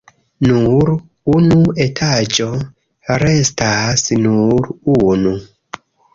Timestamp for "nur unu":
0.51-1.57, 4.25-5.37